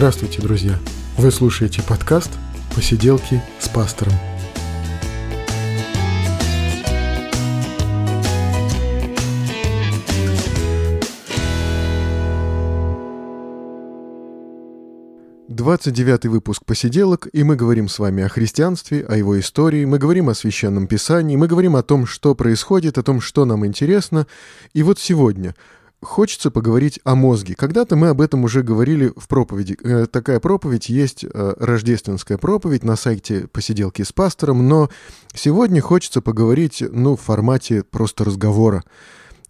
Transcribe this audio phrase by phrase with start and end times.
[0.00, 0.78] Здравствуйте, друзья!
[1.18, 2.30] Вы слушаете подкаст
[2.74, 4.14] «Посиделки с пастором».
[15.48, 19.98] Двадцать девятый выпуск посиделок, и мы говорим с вами о христианстве, о его истории, мы
[19.98, 24.26] говорим о священном писании, мы говорим о том, что происходит, о том, что нам интересно.
[24.72, 25.54] И вот сегодня
[26.02, 27.54] хочется поговорить о мозге.
[27.54, 29.76] Когда-то мы об этом уже говорили в проповеди.
[29.82, 34.88] Э, такая проповедь есть, э, рождественская проповедь на сайте «Посиделки с пастором», но
[35.34, 38.82] сегодня хочется поговорить, ну, в формате просто разговора.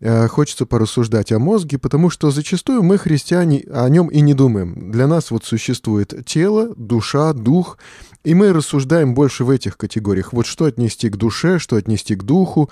[0.01, 4.91] Э, хочется порассуждать о мозге, потому что зачастую мы, христиане, о нем и не думаем.
[4.91, 7.79] Для нас вот существует тело, душа, дух,
[8.25, 10.33] и мы рассуждаем больше в этих категориях.
[10.33, 12.71] Вот что отнести к душе, что отнести к духу,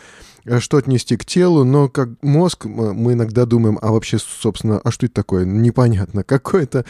[0.61, 5.07] что отнести к телу, но как мозг мы иногда думаем, а вообще, собственно, а что
[5.07, 5.45] это такое?
[5.45, 6.23] Непонятно.
[6.39, 6.85] Какое-то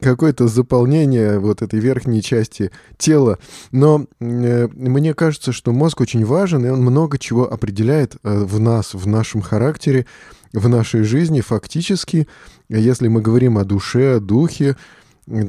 [0.00, 3.38] какое заполнение вот этой верхней части тела.
[3.72, 8.60] Но э, мне кажется, что мозг очень важен, и он много чего определяет э, в
[8.60, 10.06] нас, в нашем характере,
[10.52, 11.40] в нашей жизни.
[11.40, 12.28] Фактически,
[12.68, 14.76] если мы говорим о душе, о духе,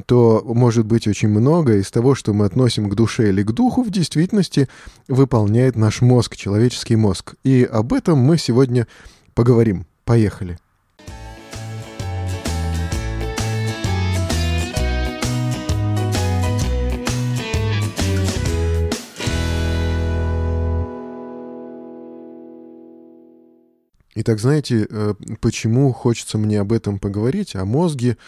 [0.06, 3.82] то может быть очень много из того, что мы относим к душе или к духу,
[3.82, 4.68] в действительности
[5.08, 7.34] выполняет наш мозг, человеческий мозг.
[7.44, 8.86] И об этом мы сегодня
[9.34, 9.86] поговорим.
[10.04, 10.58] Поехали.
[24.16, 28.18] Итак, знаете, э, почему хочется мне об этом поговорить, о мозге?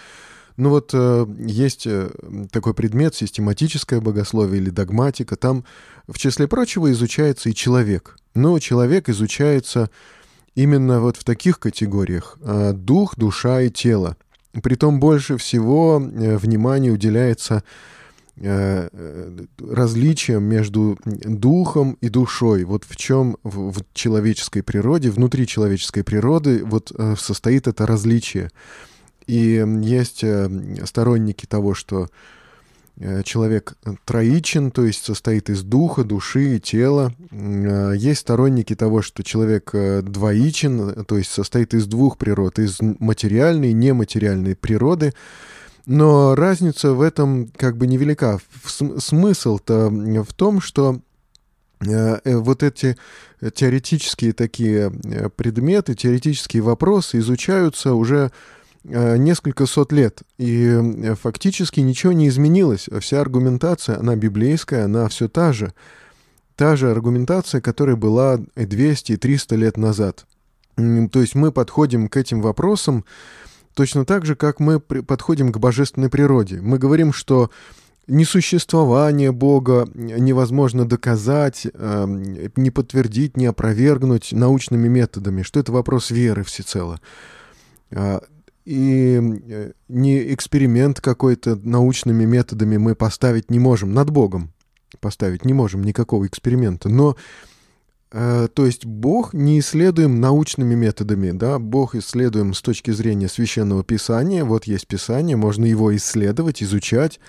[0.56, 2.10] Ну вот э, есть э,
[2.50, 5.36] такой предмет систематическое богословие или догматика.
[5.36, 5.64] Там,
[6.06, 8.16] в числе прочего, изучается и человек.
[8.34, 9.90] Но человек изучается
[10.54, 12.38] именно вот в таких категориях.
[12.42, 14.16] Э, дух, душа и тело.
[14.62, 17.64] Притом больше всего внимания уделяется
[18.36, 22.64] различием между духом и душой.
[22.64, 28.50] Вот в чем в, в человеческой природе, внутри человеческой природы вот состоит это различие.
[29.26, 30.48] И есть э,
[30.84, 32.08] сторонники того, что
[32.96, 33.74] э, человек
[34.04, 37.14] троичен, то есть состоит из духа, души и тела.
[37.30, 43.70] Э, есть сторонники того, что человек двоичен, то есть состоит из двух природ, из материальной
[43.70, 45.12] и нематериальной природы.
[45.84, 48.38] Но разница в этом как бы невелика.
[48.98, 51.00] Смысл-то в том, что
[51.80, 52.96] вот эти
[53.40, 54.92] теоретические такие
[55.34, 58.30] предметы, теоретические вопросы изучаются уже Э,
[58.84, 62.88] несколько сот лет, и э, фактически ничего не изменилось.
[63.00, 65.72] Вся аргументация, она библейская, она все та же.
[66.56, 70.26] Та же аргументация, которая была 200 и 300 лет назад.
[70.76, 73.04] То есть мы подходим к этим вопросам
[73.74, 76.60] точно так же, как мы подходим к божественной природе.
[76.60, 77.50] Мы говорим, что
[78.06, 86.42] несуществование Бога невозможно доказать, э, не подтвердить, не опровергнуть научными методами, что это вопрос веры
[86.42, 87.00] всецело.
[88.64, 94.52] И э, не эксперимент какой-то научными методами мы поставить не можем, над Богом
[95.00, 97.16] поставить не можем никакого эксперимента, но
[98.12, 103.84] э, то есть Бог не исследуем научными методами, да, Бог исследуем с точки зрения священного
[103.84, 107.20] писания, вот есть писание, можно его исследовать, изучать,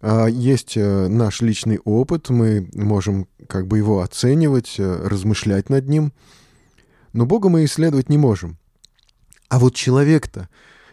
[0.00, 5.88] а есть э, наш личный опыт, мы можем как бы его оценивать, э, размышлять над
[5.88, 6.12] ним,
[7.12, 8.58] но Бога мы исследовать не можем.
[9.52, 10.48] А вот человек-то,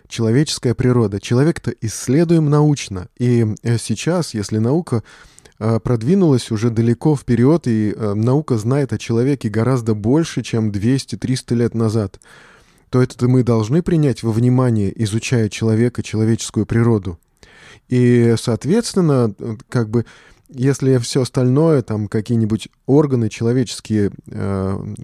[0.09, 3.07] человеческая природа, человек-то исследуем научно.
[3.17, 5.01] И э, сейчас, если наука
[5.59, 11.55] э, продвинулась уже далеко вперед, и э, наука знает о человеке гораздо больше, чем 200-300
[11.55, 12.19] лет назад,
[12.89, 17.17] то это мы должны принять во внимание, изучая человека, человеческую природу.
[17.87, 19.33] И, соответственно,
[19.69, 20.05] как бы
[20.49, 24.95] если все остальное, там какие-нибудь органы человеческие, э,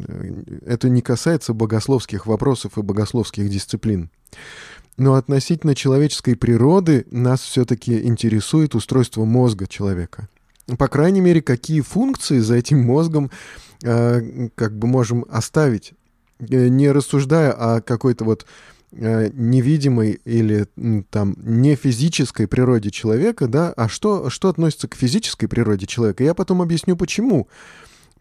[0.66, 4.10] это не касается богословских вопросов и богословских дисциплин.
[4.98, 10.30] Но относительно человеческой природы нас все-таки интересует устройство мозга человека.
[10.80, 13.30] По крайней мере, какие функции за этим мозгом
[13.84, 15.94] э, как бы можем оставить,
[16.40, 18.48] э, не рассуждая о какой-то вот
[18.96, 20.68] невидимой или
[21.10, 26.24] там не физической природе человека, да, а что, что относится к физической природе человека.
[26.24, 27.48] Я потом объясню, почему.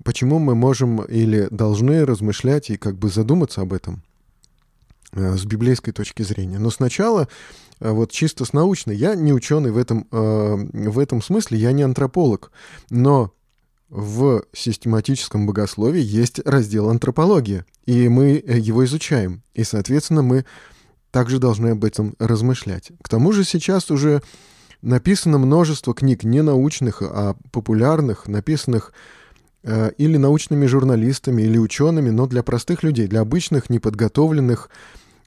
[0.03, 4.03] Почему мы можем или должны размышлять и как бы задуматься об этом
[5.12, 6.59] э, с библейской точки зрения.
[6.59, 7.29] Но сначала
[7.79, 8.97] э, вот чисто с научной.
[8.97, 12.50] Я не ученый в этом, в этом смысле, я не антрополог.
[12.91, 13.32] Но
[13.94, 19.44] в систематическом богословии есть раздел антропология, и мы э, его изучаем.
[19.55, 20.44] И, соответственно, мы
[21.12, 22.91] также должны об этом размышлять.
[23.00, 24.20] К тому же сейчас уже
[24.82, 28.93] написано множество книг не научных, а популярных, написанных
[29.62, 34.70] э, или научными журналистами, или учеными, но для простых людей, для обычных, неподготовленных,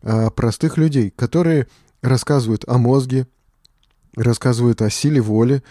[0.02, 1.68] э, простых людей, которые
[2.02, 3.28] рассказывают о мозге,
[4.18, 5.64] рассказывают о силе воли,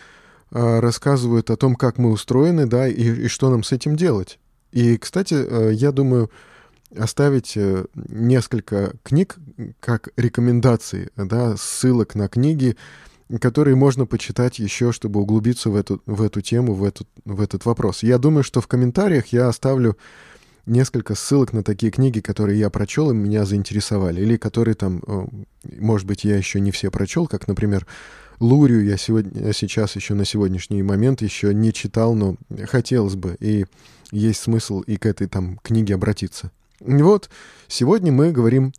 [0.50, 4.38] рассказывают о том, как мы устроены, да, и, и что нам с этим делать.
[4.72, 6.30] И, кстати, э, я думаю,
[6.96, 9.36] оставить э, несколько книг
[9.80, 12.76] как рекомендации, да, ссылок на книги,
[13.40, 17.64] которые можно почитать еще, чтобы углубиться в эту, в эту тему, в, эту, в этот
[17.64, 18.02] вопрос.
[18.02, 19.96] Я думаю, что в комментариях я оставлю
[20.64, 25.02] несколько ссылок на такие книги, которые я прочел и меня заинтересовали, или которые там,
[25.64, 27.86] может быть, я еще не все прочел, как, например,
[28.40, 32.36] Лурию я сегодня, сейчас еще на сегодняшний момент еще не читал, но
[32.66, 33.66] хотелось бы, и
[34.12, 36.50] есть смысл и к этой там книге обратиться.
[36.80, 37.30] Вот,
[37.68, 38.72] сегодня мы говорим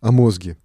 [0.00, 0.56] о мозге.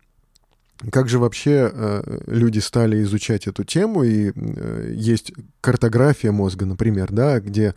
[0.92, 7.12] Как же вообще э, люди стали изучать эту тему, и э, есть картография мозга, например,
[7.12, 7.76] да, где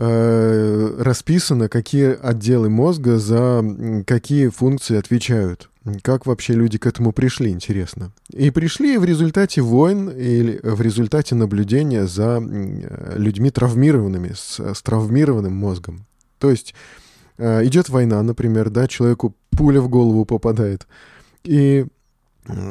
[0.00, 3.62] э, расписано, какие отделы мозга за
[4.06, 5.68] какие функции отвечают.
[6.02, 8.12] Как вообще люди к этому пришли, интересно.
[8.30, 12.42] И пришли в результате войн или в результате наблюдения за
[13.16, 16.06] людьми травмированными, с, с травмированным мозгом.
[16.38, 16.74] То есть
[17.38, 20.86] э, идет война, например, да, человеку пуля в голову попадает.
[21.44, 21.86] И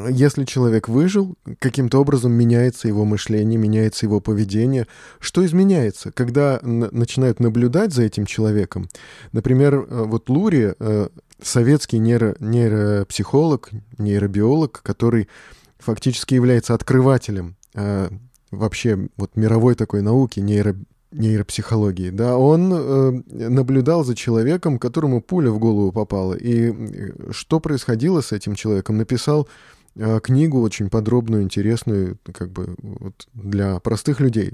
[0.09, 4.87] если человек выжил, каким-то образом меняется его мышление, меняется его поведение.
[5.19, 6.11] Что изменяется?
[6.11, 8.89] Когда начинают наблюдать за этим человеком,
[9.31, 11.09] например, э, вот Лури, э,
[11.41, 15.29] советский нейро, нейропсихолог, нейробиолог, который
[15.77, 18.09] фактически является открывателем э,
[18.51, 20.75] вообще вот мировой такой науки, нейро,
[21.11, 23.11] нейропсихологии, да, он э,
[23.49, 28.97] наблюдал за человеком, которому пуля в голову попала, и э, что происходило с этим человеком,
[28.97, 29.47] написал
[29.95, 34.53] э, книгу очень подробную, интересную, как бы вот для простых людей,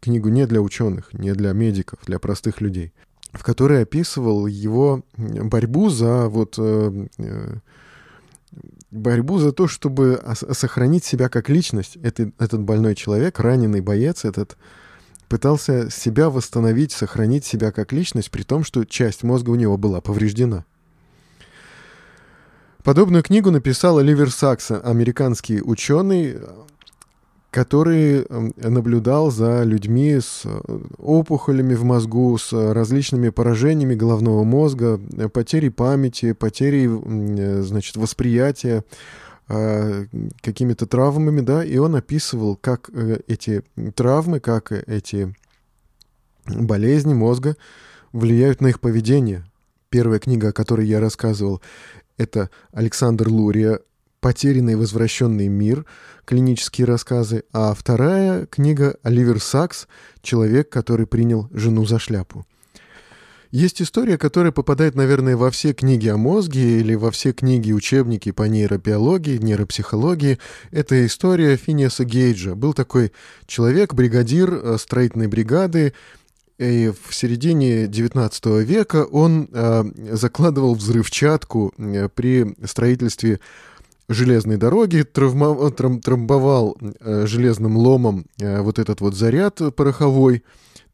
[0.00, 2.92] книгу не для ученых, не для медиков, для простых людей.
[3.32, 7.54] В которой описывал его борьбу за вот э, э,
[8.90, 11.96] борьбу за то, чтобы сохранить себя как личность.
[11.96, 14.56] Этот, этот больной человек, раненый боец, этот
[15.28, 20.00] пытался себя восстановить, сохранить себя как личность, при том, что часть мозга у него была
[20.00, 20.64] повреждена.
[22.82, 26.36] Подобную книгу написал Оливер Сакс, американский ученый,
[27.50, 35.00] который эм, наблюдал за людьми с э, опухолями в мозгу, с различными поражениями головного мозга,
[35.16, 38.84] э, потерей памяти, потерей, э, значит, восприятия,
[39.46, 42.90] какими-то травмами, да, и он описывал, как
[43.28, 43.62] эти
[43.94, 45.34] травмы, как эти
[46.46, 47.56] болезни мозга
[48.12, 49.44] влияют на их поведение.
[49.88, 51.60] Первая книга, о которой я рассказывал,
[52.16, 53.80] это Александр Лурия
[54.20, 55.86] «Потерянный и возвращенный мир»,
[56.24, 59.86] клинические рассказы, а вторая книга Оливер Сакс
[60.22, 62.44] «Человек, который принял жену за шляпу».
[63.50, 68.32] Есть история, которая попадает, наверное, во все книги о мозге или во все книги учебники
[68.32, 70.38] по нейробиологии, нейропсихологии.
[70.70, 72.54] Это история Финиаса Гейджа.
[72.54, 73.12] Был такой
[73.46, 75.92] человек, бригадир э, строительной бригады,
[76.58, 83.40] и в середине XIX века он э, закладывал взрывчатку э, при строительстве
[84.08, 90.44] железной дороги, травма, трам, трамбовал э, железным ломом э, вот этот вот заряд пороховой,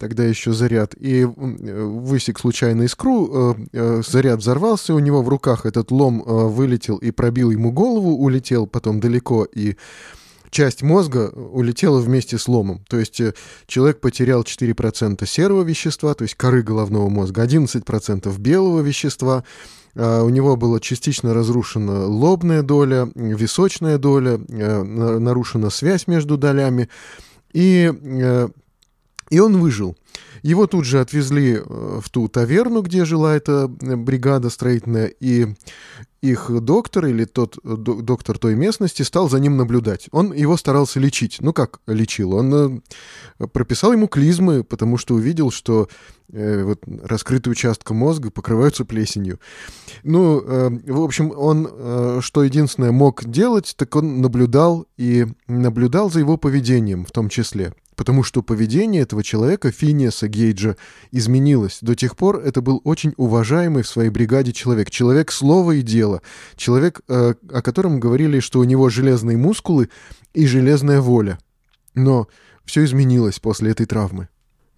[0.02, 5.28] тогда еще заряд, и э, высек случайно искру, э, э, заряд взорвался, у него в
[5.28, 9.76] руках этот лом вылетел и пробил ему голову, улетел потом далеко, и
[10.50, 12.84] часть мозга улетела вместе с ломом.
[12.88, 13.22] То есть
[13.68, 19.44] человек потерял 4% серого вещества, то есть коры головного мозга, 11% белого вещества,
[19.94, 26.88] у него была частично разрушена лобная доля, височная доля, нарушена связь между долями,
[27.52, 27.92] и,
[29.30, 29.96] и он выжил.
[30.42, 35.54] Его тут же отвезли э, в ту таверну, где жила эта бригада строительная, и
[36.22, 40.08] их доктор или тот доктор той местности стал за ним наблюдать.
[40.12, 41.38] Он его старался лечить.
[41.40, 42.34] Ну как лечил?
[42.34, 42.82] Он
[43.52, 45.88] прописал ему клизмы, потому что увидел, что
[46.32, 49.40] э, вот, раскрытые участки мозга покрываются плесенью.
[50.04, 56.08] Ну, э, в общем, он э, что единственное мог делать, так он наблюдал и наблюдал
[56.08, 60.76] за его поведением в том числе потому что поведение этого человека, Финиаса Гейджа,
[61.12, 61.78] изменилось.
[61.82, 64.90] До тех пор это был очень уважаемый в своей бригаде человек.
[64.90, 66.22] Человек слова и дела.
[66.56, 69.90] Человек, э, о котором говорили, что у него железные мускулы
[70.34, 71.38] и железная воля.
[71.94, 72.28] Но
[72.64, 74.28] все изменилось после этой травмы.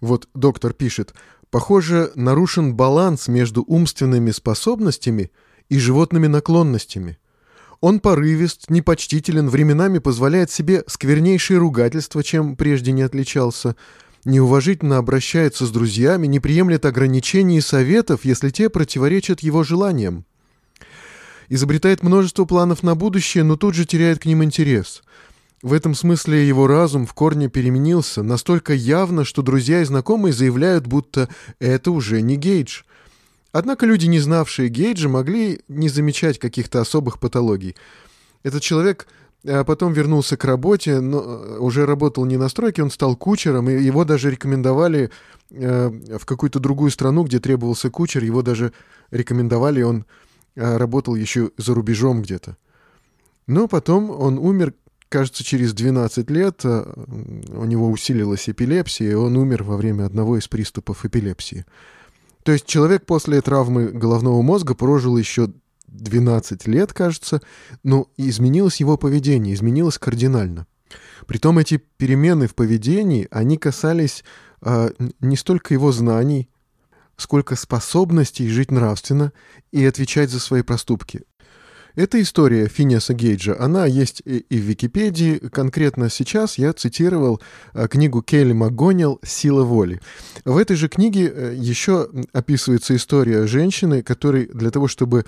[0.01, 1.13] Вот доктор пишет,
[1.49, 5.31] похоже, нарушен баланс между умственными способностями
[5.69, 7.17] и животными наклонностями.
[7.81, 13.75] Он порывист, непочтителен, временами позволяет себе сквернейшие ругательства, чем прежде не отличался,
[14.25, 20.25] неуважительно обращается с друзьями, не приемлет ограничений и советов, если те противоречат его желаниям.
[21.47, 25.03] Изобретает множество планов на будущее, но тут же теряет к ним интерес.
[25.61, 30.85] В этом смысле его разум в корне переменился настолько явно, что друзья и знакомые заявляют,
[30.87, 31.29] будто
[31.59, 32.81] это уже не Гейдж–
[33.57, 37.77] Однако люди, не знавшие Гейджа, могли не замечать каких-то особых патологий.
[38.43, 39.07] Этот человек
[39.47, 43.69] а потом вернулся к работе, но э, уже работал не на стройке, он стал кучером,
[43.69, 45.11] и его даже рекомендовали
[45.51, 48.73] э, в какую-то другую страну, где требовался кучер, его даже
[49.11, 50.05] рекомендовали, он
[50.55, 52.57] э, работал еще за рубежом где-то.
[53.47, 54.73] Но потом он умер,
[55.09, 60.47] кажется, через 12 лет, у него усилилась эпилепсия, и он умер во время одного из
[60.47, 61.65] приступов эпилепсии.
[62.41, 65.51] То есть человек после травмы головного мозга прожил еще
[65.97, 67.41] 12 лет, кажется,
[67.83, 70.67] но изменилось его поведение, изменилось кардинально.
[71.27, 74.23] Притом эти перемены в поведении, они касались
[74.61, 76.49] э, не столько его знаний,
[77.17, 79.31] сколько способностей жить нравственно
[79.71, 81.23] и отвечать за свои проступки.
[81.95, 85.37] Эта история Финиаса Гейджа, она есть и, в Википедии.
[85.37, 87.39] Конкретно сейчас я цитировал
[87.73, 90.01] э, книгу Келли МакГонил «Сила воли».
[90.43, 95.25] В этой же книге э, еще описывается история женщины, которой для того, чтобы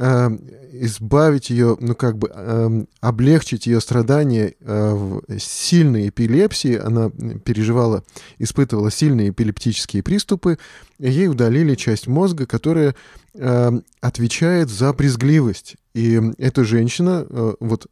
[0.00, 0.30] э,
[0.72, 7.10] избавить ее, ну как бы э, облегчить ее страдания э, в сильной эпилепсии, она
[7.44, 8.02] переживала,
[8.38, 10.58] испытывала сильные эпилептические приступы,
[10.98, 12.94] ей удалили часть мозга, которая
[13.34, 15.76] э, отвечает за брезгливость.
[15.94, 17.86] И эта женщина э, вот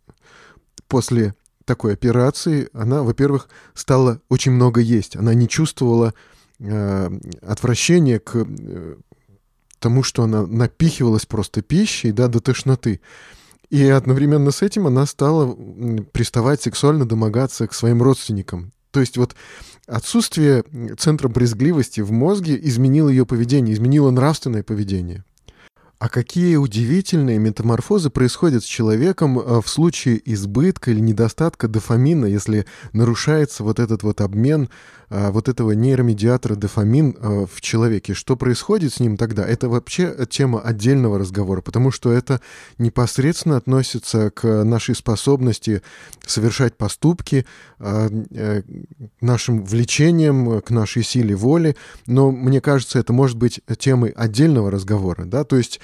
[0.88, 1.34] после
[1.66, 5.16] такой операции, она, во-первых, стала очень много есть.
[5.16, 6.14] Она не чувствовала
[6.58, 7.10] э,
[7.42, 8.96] отвращения к э,
[9.78, 13.00] тому, что она напихивалась просто пищей, да, до тошноты.
[13.70, 15.54] И одновременно с этим она стала
[16.12, 18.72] приставать сексуально домогаться к своим родственникам.
[18.90, 19.34] То есть вот
[19.86, 20.64] отсутствие
[20.98, 25.24] центра брезгливости в мозге изменило ее поведение, изменило нравственное поведение.
[25.98, 32.66] А какие удивительные метаморфозы происходят с человеком э, в случае избытка или недостатка дофамина, если
[32.92, 34.68] нарушается вот этот вот обмен
[35.10, 38.14] вот этого нейромедиатора дофамин а, в человеке.
[38.14, 39.46] Что происходит с ним тогда?
[39.46, 42.40] Это вообще тема отдельного разговора, потому что это
[42.78, 45.82] непосредственно относится к нашей способности
[46.26, 47.46] совершать поступки,
[47.78, 48.62] э,
[49.20, 51.76] нашим влечениям, к нашей силе воли.
[52.06, 55.24] Но мне кажется, это может быть темой отдельного разговора.
[55.24, 55.44] Да?
[55.44, 55.80] То есть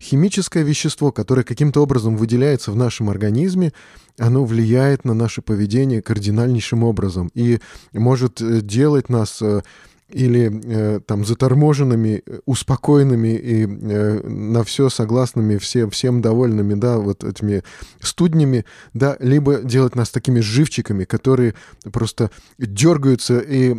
[0.00, 3.72] химическое вещество, которое каким-то образом выделяется в нашем организме,
[4.18, 7.60] оно влияет на наше поведение кардинальнейшим образом и
[7.92, 9.62] может э, делать нас э,
[10.08, 17.62] или э, там заторможенными, успокоенными и на все согласными, всем, всем довольными, да, вот этими
[18.00, 21.54] студнями, да, либо делать нас такими живчиками, которые
[21.90, 23.74] просто дергаются и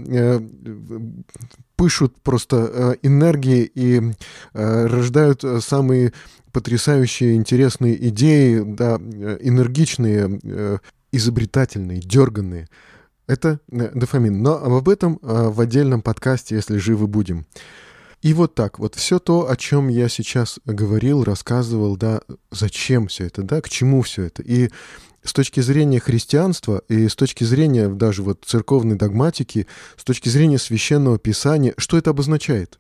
[1.75, 4.01] пышут просто энергией и
[4.53, 6.13] рождают самые
[6.51, 10.79] потрясающие, интересные идеи, да, энергичные,
[11.13, 12.67] изобретательные, дерганные.
[13.27, 14.41] Это э, дофамин.
[14.41, 17.45] Но об этом в отдельном подкасте, если живы будем.
[18.23, 23.25] И вот так, вот все то, о чем я сейчас говорил, рассказывал, да, зачем все
[23.25, 24.41] это, да, к чему все это.
[24.41, 24.69] И
[25.23, 30.57] с точки зрения христианства и с точки зрения даже вот церковной догматики, с точки зрения
[30.57, 32.79] священного писания, что это обозначает?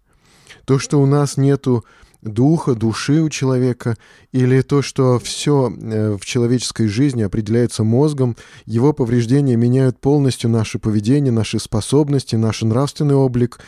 [0.65, 1.83] То, что у нас нету
[2.23, 3.95] духа, души у человека,
[4.31, 10.79] или то, что все э, в человеческой жизни определяется мозгом, его повреждения меняют полностью наше
[10.79, 13.59] поведение, наши способности, наш нравственный облик.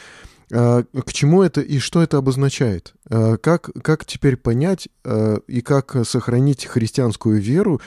[0.51, 2.93] А, к чему это и что это обозначает?
[3.09, 7.81] А, как, как теперь понять а, и как сохранить христианскую веру,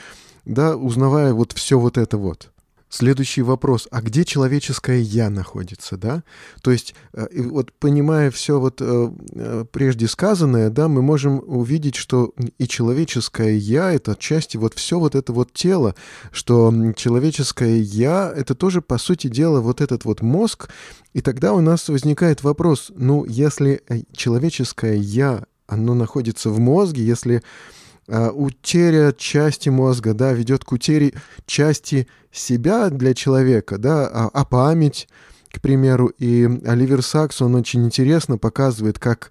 [0.45, 2.51] да, узнавая вот все вот это вот?
[2.91, 6.23] Следующий вопрос, а где человеческое «я» находится, да?
[6.63, 11.97] То есть, э, вот понимая все вот э, э, прежде сказанное, да, мы можем увидеть,
[11.97, 15.95] что и человеческое «я»— это отчасти вот все вот это вот тело,
[16.33, 20.71] что человеческое «я»— это тоже, по сути дела, вот этот вот мозг,
[21.13, 27.43] и тогда у нас возникает вопрос, ну, если человеческое «я», оно находится в мозге, если
[28.09, 31.13] утеря части мозга, да, ведет к утере
[31.47, 35.09] части себя для человека, да, а, а память,
[35.51, 39.31] к примеру, и Оливер Сакс, он очень интересно показывает, как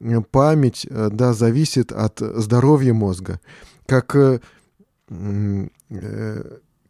[0.00, 3.40] э, память, э, да, зависит от здоровья мозга,
[3.86, 4.38] как, э,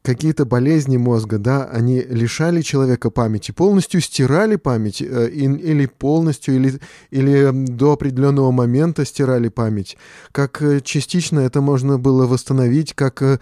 [0.09, 6.81] какие-то болезни мозга, да, они лишали человека памяти, полностью стирали память э, или полностью, или,
[7.11, 9.99] или до определенного момента стирали память.
[10.33, 13.39] Как э, частично это можно было восстановить, как э,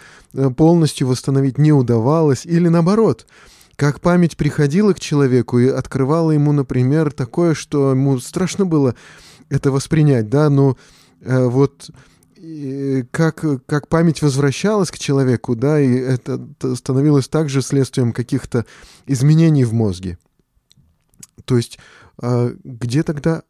[0.56, 3.26] полностью восстановить не удавалось, или наоборот–
[3.76, 8.94] как память приходила к человеку и открывала ему, например, такое, что ему страшно было
[9.50, 10.78] это воспринять, да, но
[11.20, 11.90] э, вот
[13.10, 16.40] как, как память возвращалась к человеку, да, и это
[16.74, 18.66] становилось также следствием каких-то
[19.06, 20.18] изменений в мозге.
[21.44, 21.78] То есть
[22.20, 23.42] э, где тогда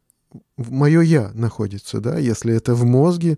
[0.57, 3.37] мое «я» находится, да, если это в мозге,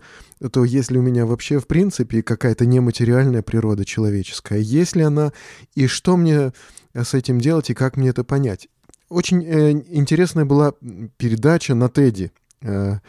[0.52, 5.34] то если у меня вообще в принципе какая-то нематериальная природа человеческая, есть ли она,
[5.76, 6.54] и что мне
[6.94, 8.68] с этим делать, и как мне это понять.
[9.10, 10.74] Очень э, интересная была
[11.18, 12.32] передача на Теди.
[12.62, 13.00] Э,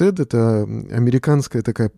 [0.00, 1.92] TED— это американская такая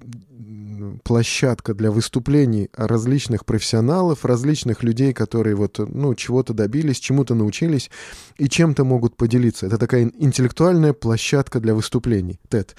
[1.04, 7.90] площадка для выступлений различных профессионалов, различных людей, которые вот, ну, чего-то добились, чему-то научились
[8.38, 9.66] и чем-то могут поделиться.
[9.66, 12.74] Это такая интеллектуальная площадка для выступлений, TED.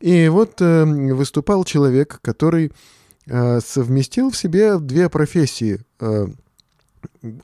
[0.00, 2.72] И вот э, выступал человек, который
[3.26, 5.80] э, совместил в себе две профессии.
[6.00, 6.26] Э,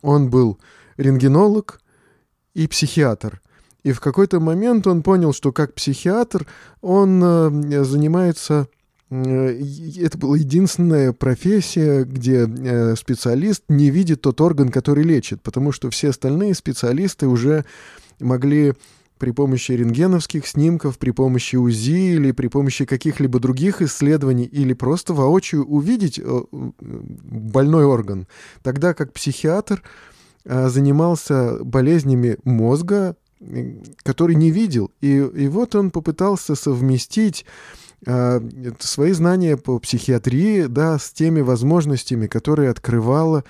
[0.03, 0.59] он был
[0.97, 1.81] рентгенолог
[2.55, 3.41] и психиатр.
[3.85, 6.47] И в какой-то момент он понял, что как психиатр
[6.81, 8.69] он э, занимается...
[9.11, 9.61] Э,
[10.01, 15.91] это была единственная профессия, где э, специалист не видит тот орган, который лечит, потому что
[15.91, 17.65] все остальные специалисты уже
[18.21, 18.75] могли
[19.19, 25.15] при помощи рентгеновских снимков, при помощи УЗИ или при помощи каких-либо других исследований или просто
[25.15, 26.21] воочию увидеть
[26.51, 28.27] больной орган.
[28.65, 29.85] Тогда как психиатр
[30.45, 33.15] занимался болезнями мозга,
[34.03, 34.91] который не видел.
[35.01, 37.45] И, и вот он попытался совместить
[38.07, 38.41] э,
[38.79, 43.45] свои знания по психиатрии да, с теми возможностями, которые открывало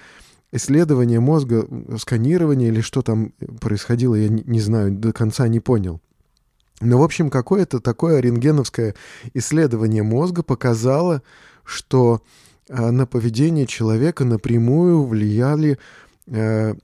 [0.53, 1.67] исследование мозга,
[1.99, 6.01] сканирование или что там происходило, я не, не знаю, до конца не понял.
[6.81, 8.95] Но, в общем, какое-то такое рентгеновское
[9.35, 11.23] исследование мозга показало,
[11.65, 12.23] что
[12.69, 15.79] э, на поведение человека напрямую влияли
[16.27, 16.75] э,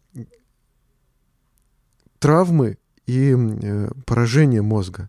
[2.19, 5.09] травмы и э, поражение мозга.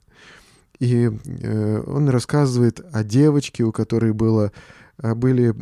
[0.80, 4.54] И э, он рассказывает о девочке, у которой было,
[5.00, 5.54] э, были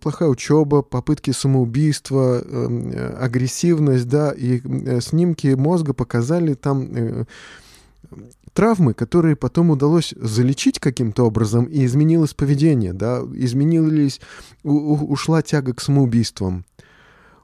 [0.00, 4.60] плохая учеба, попытки самоубийства, э, агрессивность, да, и
[5.00, 7.26] снимки мозга показали там
[8.52, 14.20] травмы, которые потом удалось залечить каким-то образом, и изменилось поведение, да, изменились,
[14.62, 16.64] у, ушла тяга к самоубийствам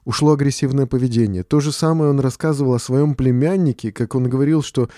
[0.08, 1.42] ушло агрессивное поведение.
[1.42, 4.88] То же самое он рассказывал о своем племяннике, как он говорил, что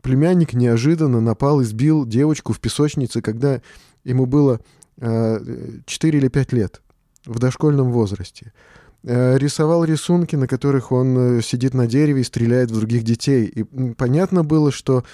[0.00, 3.60] племянник неожиданно напал и сбил девочку в песочнице, когда
[4.04, 4.60] ему было
[4.96, 6.80] э, 4 или 5 лет
[7.26, 8.54] в дошкольном возрасте.
[9.02, 13.44] Э, рисовал рисунки, на которых он э, сидит на дереве и стреляет в других детей.
[13.44, 15.04] И понятно было, что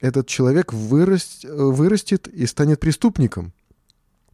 [0.00, 3.54] этот человек выраст, вырастет и станет преступником.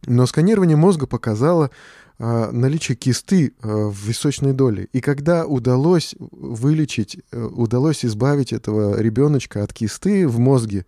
[0.05, 1.71] Но сканирование мозга показало
[2.17, 4.87] а, наличие кисты а, в височной доле.
[4.93, 10.85] И когда удалось вылечить, э, удалось избавить этого ребеночка от кисты в мозге,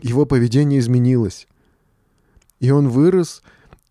[0.00, 1.46] его поведение изменилось.
[2.60, 3.42] И он вырос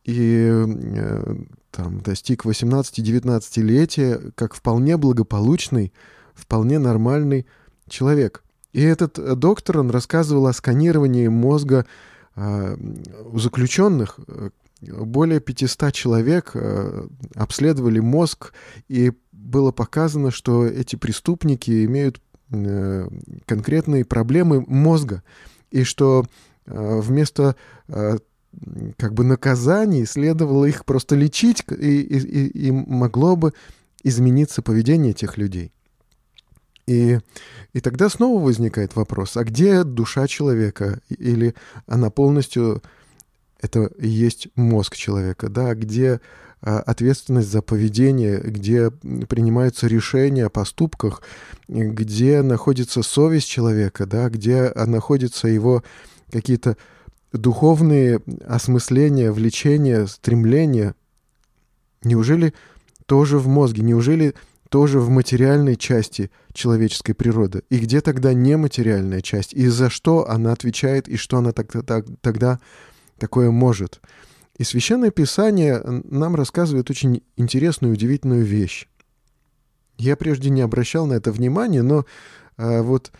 [0.03, 1.35] и э,
[1.71, 5.93] там, достиг 18-19-летия как вполне благополучный,
[6.33, 7.45] вполне нормальный
[7.87, 8.43] человек.
[8.73, 11.85] И этот э, доктор, он рассказывал о сканировании мозга
[12.35, 14.19] у заключенных,
[14.91, 18.53] более 500 человек э, обследовали мозг,
[18.87, 23.07] и было показано, что эти преступники имеют э,
[23.45, 25.23] конкретные проблемы мозга,
[25.71, 26.25] и что
[26.65, 27.55] э, вместо
[28.97, 33.53] как бы наказаний следовало их просто лечить, и, и, и могло бы
[34.03, 35.72] измениться поведение этих людей.
[36.85, 37.19] И,
[37.73, 40.99] и тогда снова возникает вопрос, а где душа человека?
[41.09, 41.55] Или
[41.87, 42.81] она полностью
[43.61, 46.19] это и есть мозг человека, да, где
[46.61, 51.21] а, ответственность за поведение, где принимаются решения о поступках,
[51.69, 55.83] где находится совесть человека, да, где находятся его
[56.31, 56.75] какие-то
[57.31, 60.95] духовные осмысления, влечения, стремления.
[62.03, 62.53] Неужели
[63.05, 63.81] тоже в мозге?
[63.83, 64.35] Неужели
[64.73, 67.61] тоже в материальной части человеческой природы?
[67.69, 69.53] И где тогда нематериальная часть?
[69.53, 72.59] И за что она отвечает, и что она тогда, тогда
[73.19, 74.01] такое может.
[74.57, 78.87] И Священное Писание нам рассказывает очень интересную, удивительную вещь.
[79.99, 82.07] Я прежде не обращал на это внимания, но
[82.57, 83.11] а, вот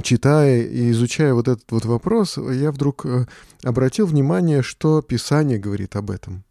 [0.00, 3.26] читая и изучая вот этот вот вопрос, я вдруг а,
[3.64, 6.44] обратил внимание, что Писание говорит об этом.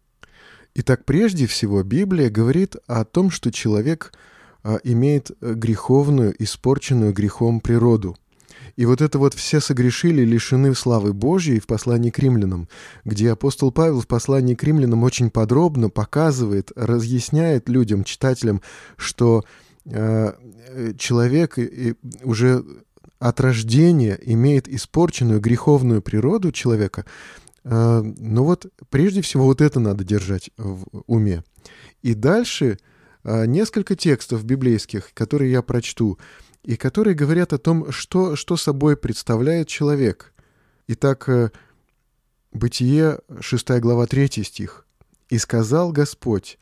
[0.78, 4.12] Итак, прежде всего, Библия говорит о том, что человек
[4.62, 8.14] а, имеет греховную, испорченную грехом природу.
[8.76, 12.68] И вот это вот все согрешили, лишены славы Божьей в послании к римлянам,
[13.06, 18.60] где апостол Павел в послании к римлянам очень подробно показывает, разъясняет людям, читателям,
[18.98, 19.44] что
[19.86, 20.34] э,
[20.98, 21.58] человек
[22.22, 22.62] уже
[23.18, 27.06] от рождения имеет испорченную греховную природу человека,
[27.66, 31.42] э, ну вот прежде всего вот это надо держать в уме.
[32.02, 32.78] И дальше
[33.24, 36.18] э, несколько текстов библейских, которые я прочту,
[36.62, 40.32] и которые говорят о том, что, что собой представляет человек.
[40.88, 41.50] Итак, э,
[42.52, 44.86] Бытие, 6 глава, 3 стих.
[45.28, 46.58] «И сказал Господь,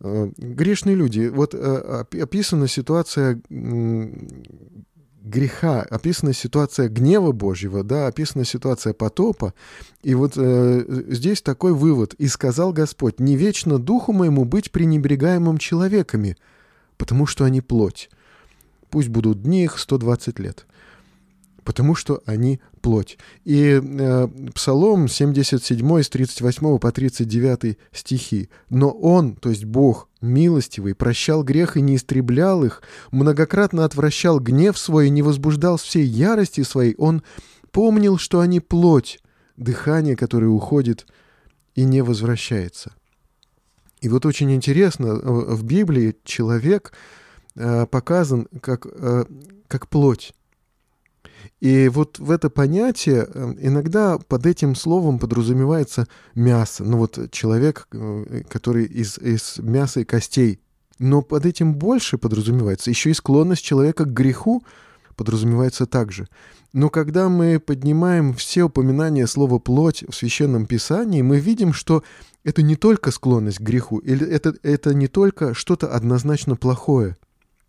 [0.00, 3.40] грешные люди, вот описана ситуация
[5.24, 9.54] греха, описана ситуация гнева Божьего, да, описана ситуация потопа.
[10.02, 12.14] И вот э, здесь такой вывод.
[12.14, 16.36] «И сказал Господь, не вечно духу моему быть пренебрегаемым человеками,
[16.96, 18.10] потому что они плоть»
[18.92, 20.66] пусть будут дни их 120 лет,
[21.64, 23.18] потому что они плоть.
[23.44, 28.50] И э, Псалом 77 с 38 по 39 стихи.
[28.68, 34.78] «Но Он, то есть Бог, милостивый, прощал грех и не истреблял их, многократно отвращал гнев
[34.78, 37.22] свой и не возбуждал всей ярости своей, Он
[37.70, 39.18] помнил, что они плоть,
[39.56, 41.06] дыхание, которое уходит
[41.74, 42.94] и не возвращается».
[44.00, 46.92] И вот очень интересно, в Библии человек
[47.54, 49.24] Э, показан как, э,
[49.68, 50.34] как плоть.
[51.60, 56.84] И вот в это понятие э, иногда под этим словом подразумевается мясо.
[56.84, 57.88] Ну вот человек,
[58.48, 60.60] который из, из мяса и костей.
[60.98, 64.62] Но под этим больше подразумевается еще и склонность человека к греху
[65.16, 66.26] подразумевается также.
[66.72, 72.02] Но когда мы поднимаем все упоминания слова «плоть» в Священном Писании, мы видим, что
[72.44, 77.16] это не только склонность к греху, или это, это не только что-то однозначно плохое–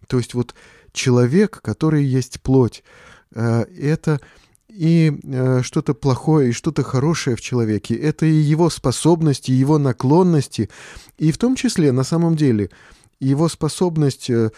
[0.07, 0.53] то есть вот
[0.91, 4.19] человек, который есть плоть, э, это
[4.73, 7.95] и э, что-то плохое, и что-то хорошее в человеке.
[7.95, 10.69] Это и его способности, и его наклонности,
[11.17, 12.69] и в том числе, на самом деле,
[13.19, 14.49] его способность э,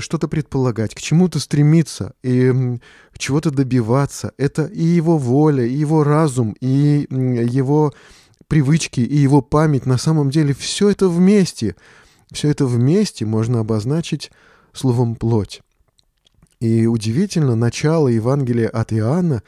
[0.00, 2.78] что-то предполагать, к чему-то стремиться и
[3.16, 4.32] чего-то добиваться.
[4.36, 7.94] Это и его воля, и его разум, и его
[8.48, 9.86] привычки, и его память.
[9.86, 11.76] На самом деле все это вместе.
[12.32, 14.30] Все это вместе можно обозначить
[14.72, 15.62] словом «плоть».
[16.60, 19.42] И удивительно начало Евангелия от Иоанна,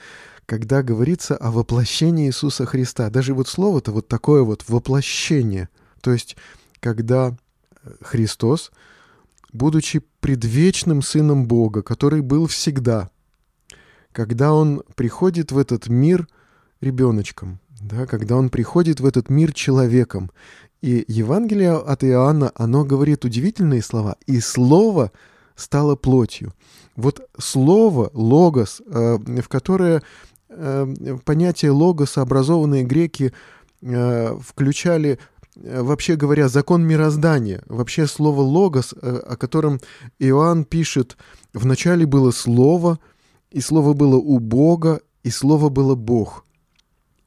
[0.47, 3.11] когда говорится о воплощении Иисуса Христа.
[3.11, 5.69] Даже вот слово-то вот такое вот воплощение.
[6.01, 6.37] То есть,
[6.81, 7.37] когда
[8.01, 8.73] Христос,
[9.53, 13.11] будучи предвечным Сыном Бога, который был всегда,
[14.13, 16.27] когда Он приходит в этот мир
[16.81, 20.31] ребеночком, да, когда Он приходит в этот мир человеком
[20.81, 24.17] и Евангелие от Иоанна, оно говорит удивительные слова.
[24.27, 25.13] «И Слово
[25.57, 26.55] стало плотью».
[26.97, 30.03] Вот Слово, логос, э, в которое
[30.49, 33.33] э, понятие логоса образованные греки
[33.81, 35.19] э, включали
[35.55, 37.63] вообще говоря, закон мироздания.
[37.67, 39.81] Вообще слово «логос», о котором
[40.19, 41.19] Иоанн пишет,
[41.53, 42.99] «вначале было Слово,
[43.51, 46.47] и Слово было у Бога, и Слово было Бог».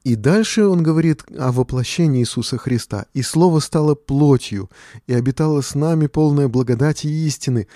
[0.02, 3.06] И дальше он говорит о воплощении Иисуса Христа.
[3.12, 4.70] «И Слово стало плотью,
[5.06, 7.68] и обитало с нами полное благодати и истины,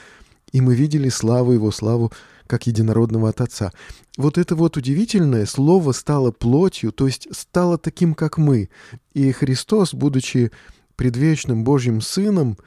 [0.53, 2.13] и мы видели славу Его, славу
[2.47, 3.73] как единородного от Отца».
[4.17, 8.69] Вот это вот удивительное Слово стало плотью, то есть стало таким, как мы.
[9.15, 10.51] И Христос, будучи
[10.97, 12.59] предвечным Божьим Сыном,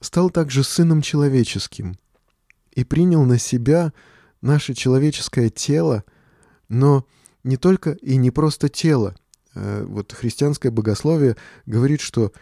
[0.00, 1.96] стал также Сыном человеческим
[2.72, 3.92] и принял на себя
[4.40, 6.04] наше человеческое тело,
[6.68, 7.06] но
[7.44, 9.14] не только и не просто тело.
[9.54, 11.36] Э, вот христианское богословие
[11.66, 12.32] говорит, что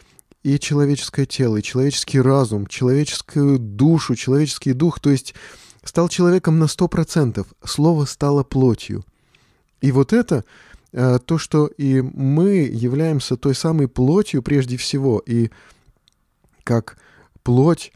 [0.46, 5.35] и человеческое тело, и человеческий разум, человеческую душу, человеческий дух, то есть
[5.82, 7.48] стал человеком на сто процентов.
[7.64, 9.04] Слово стало плотью.
[9.80, 10.44] И вот это
[10.92, 15.50] э, то, что и мы являемся той самой плотью прежде всего, и
[16.62, 16.96] как
[17.42, 17.92] плоть,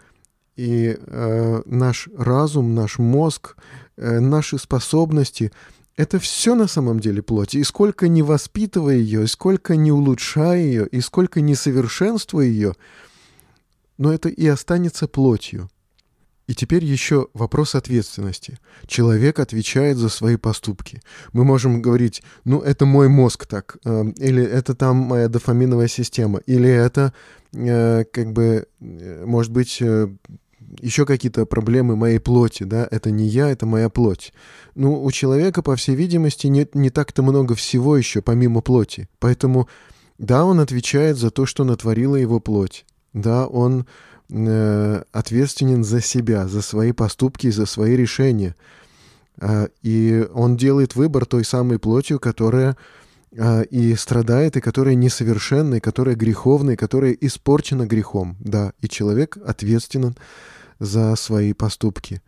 [0.56, 3.54] и э, наш разум, наш мозг,
[3.96, 5.52] э, наши способности—
[5.96, 7.54] это все на самом деле плоть.
[7.54, 12.74] И сколько не воспитывая ее, и сколько не улучшая ее, и сколько не совершенствуя ее,
[13.98, 15.68] но это и останется плотью.
[16.50, 18.58] И теперь еще вопрос ответственности.
[18.88, 21.00] Человек отвечает за свои поступки.
[21.32, 26.40] Мы можем говорить, ну, это мой мозг так, э, или это там моя дофаминовая система,
[26.46, 27.12] или это,
[27.52, 29.80] э, как бы, э, может быть,
[30.78, 34.32] еще какие-то проблемы моей плоти, да, это не я, это моя плоть.
[34.74, 39.08] Ну, у человека, по всей видимости, нет не так-то много всего еще, помимо плоти.
[39.18, 39.68] Поэтому
[40.18, 42.84] Да, он отвечает за то, что натворила его плоть.
[43.14, 43.86] Да, он
[44.28, 48.54] э, ответственен за себя, за свои поступки, за свои решения.
[49.40, 52.76] Э, и он делает выбор той самой плотью, которая
[53.32, 58.36] э, и страдает, и которая несовершенна, и которая греховна, и которая испорчена грехом.
[58.40, 60.16] Да, и человек ответственен
[60.80, 62.20] за свои поступки.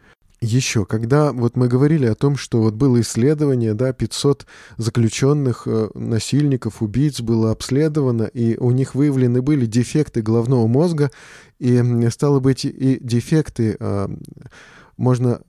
[0.43, 4.45] Еще, когда вот мы говорили о том, что вот было исследование, да, 500
[4.77, 11.13] заключенных э, насильников, убийц было обследовано, и у них выявлены были дефекты головного мозга,
[11.61, 14.09] и стало быть, и дефекты э,
[14.97, 15.43] можно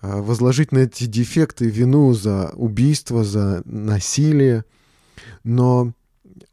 [0.00, 4.64] э, возложить на эти дефекты вину за убийство, за насилие,
[5.42, 5.92] но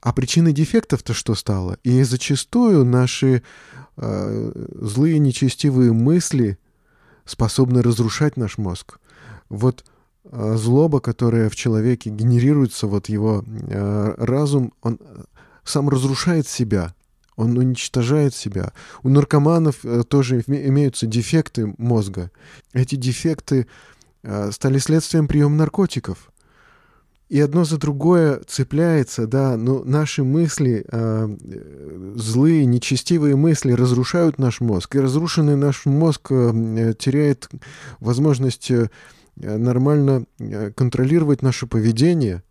[0.02, 1.78] а причиной дефектов-то что стало?
[1.84, 3.44] И зачастую наши
[3.98, 4.52] э,
[4.82, 6.58] злые нечестивые мысли–
[7.28, 9.00] способны разрушать наш мозг.
[9.50, 9.86] Вот
[10.24, 15.24] э, злоба, которая в человеке генерируется, вот его э, разум, он э,
[15.64, 16.96] сам разрушает себя,
[17.36, 18.74] он уничтожает себя.
[19.04, 22.32] У наркоманов э, тоже имеются дефекты мозга.
[22.74, 23.68] Эти дефекты
[24.24, 26.32] э, стали следствием приема наркотиков
[27.30, 31.38] и одно за другое цепляется, да, но наши мысли, э,
[32.16, 37.50] злые, нечестивые мысли разрушают наш мозг, и разрушенный наш мозг э, теряет
[38.00, 38.90] возможность э,
[39.36, 42.44] нормально э, контролировать наше поведение.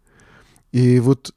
[0.73, 1.35] И вот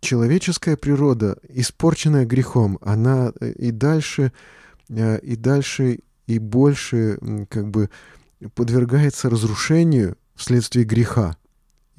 [0.00, 4.32] человеческая природа, испорченная грехом, она э, и дальше,
[4.88, 7.18] э, и дальше, и больше
[7.50, 7.90] как бы
[8.54, 11.36] подвергается разрушению вследствие греха.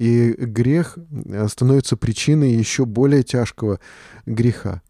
[0.02, 3.78] И грех э, становится причиной еще более тяжкого
[4.26, 4.82] греха.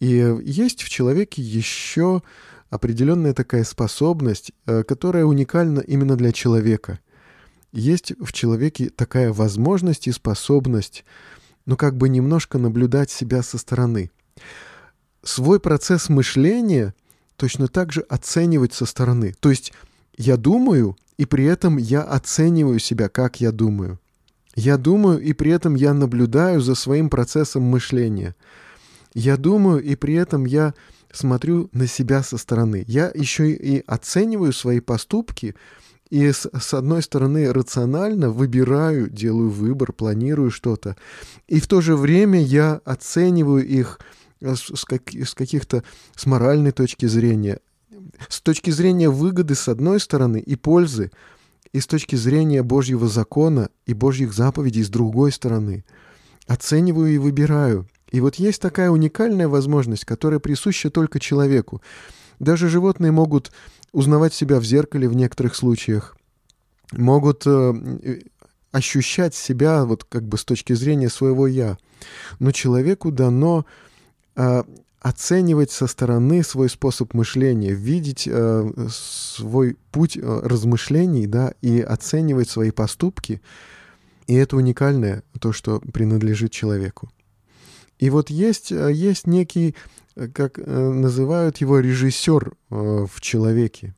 [0.00, 2.22] И есть в человеке еще
[2.70, 6.98] определенная такая способность, э, которая уникальна именно для человека.
[7.72, 11.04] Есть в человеке такая возможность и способность,
[11.66, 14.10] ну как бы немножко наблюдать себя со стороны.
[15.22, 16.94] Свой процесс мышления
[17.36, 19.34] точно так же оценивать со стороны.
[19.40, 19.74] То есть
[20.16, 23.98] я думаю, и при этом я оцениваю себя, как я думаю.
[24.54, 28.34] Я думаю, и при этом я наблюдаю за своим процессом мышления.
[29.14, 30.74] Я думаю, и при этом я
[31.12, 32.84] смотрю на себя со стороны.
[32.86, 35.54] Я еще и оцениваю свои поступки,
[36.10, 40.96] и с, с одной стороны рационально выбираю, делаю выбор, планирую что-то.
[41.48, 43.98] И в то же время я оцениваю их
[44.42, 45.82] с, как, с каких-то
[46.14, 47.60] с моральной точки зрения,
[48.28, 51.10] с точки зрения выгоды с одной стороны и пользы,
[51.72, 55.84] и с точки зрения Божьего закона и Божьих заповедей с другой стороны.
[56.46, 57.88] Оцениваю и выбираю.
[58.10, 61.80] И вот есть такая уникальная возможность, которая присуща только человеку.
[62.38, 63.52] Даже животные могут
[63.92, 66.16] узнавать себя в зеркале в некоторых случаях,
[66.92, 68.20] могут э,
[68.70, 71.78] ощущать себя вот как бы с точки зрения своего «я».
[72.38, 73.64] Но человеку дано
[74.34, 74.64] э,
[75.02, 82.48] оценивать со стороны свой способ мышления, видеть э, свой путь э, размышлений, да, и оценивать
[82.48, 83.42] свои поступки.
[84.28, 87.10] И это уникальное, то, что принадлежит человеку.
[87.98, 89.74] И вот есть, э, есть некий,
[90.14, 93.96] э, как называют его, режиссер в человеке.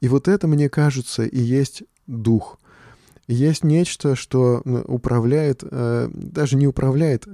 [0.00, 2.58] И вот это, мне кажется, и есть дух.
[3.28, 7.26] Есть нечто, что управляет, даже не управляет,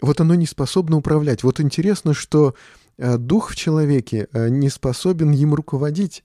[0.00, 1.42] вот оно не способно управлять.
[1.42, 2.54] Вот интересно, что
[2.98, 6.24] э, дух в человеке э, не способен им руководить.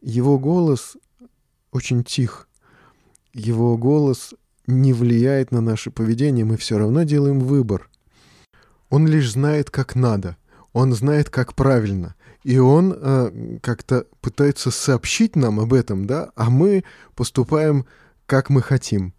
[0.00, 0.96] Его голос
[1.72, 2.48] очень тих.
[3.32, 4.34] Его голос
[4.66, 7.88] не влияет на наше поведение, мы все равно делаем выбор.
[8.90, 10.36] Он лишь знает, как надо,
[10.72, 12.14] он знает, как правильно.
[12.44, 17.86] И он э, как-то пытается сообщить нам об этом, да, а мы поступаем,
[18.26, 19.12] как мы хотим.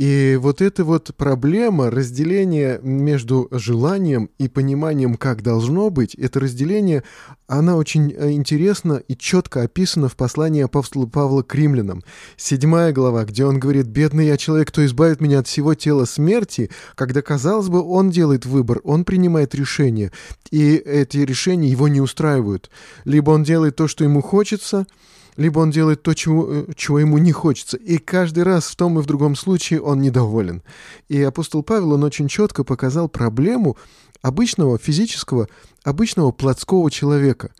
[0.00, 7.02] И вот эта вот проблема разделения между желанием и пониманием, как должно быть, это разделение,
[7.46, 12.02] она очень э, интересно и четко описана в послании апостола Павла к римлянам.
[12.38, 16.70] Седьмая глава, где он говорит, «Бедный я человек, кто избавит меня от всего тела смерти»,
[16.94, 20.12] когда, казалось бы, он делает выбор, он принимает решение,
[20.50, 22.70] и эти решения его не устраивают.
[23.04, 24.86] Либо он делает то, что ему хочется–
[25.40, 27.78] либо он делает то, чего, э, чего ему не хочется.
[27.78, 30.62] И каждый раз в том и в другом случае он недоволен.
[31.08, 33.78] И апостол Павел, он очень четко показал проблему
[34.20, 35.48] обычного физического,
[35.82, 37.52] обычного плотского человека.